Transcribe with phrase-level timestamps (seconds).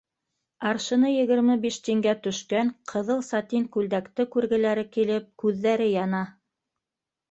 [0.69, 6.29] Аршыны егерме биш тингә төшкән ҡыҙыл сатин күлдәкте күргеләре килеп күҙҙәре яна.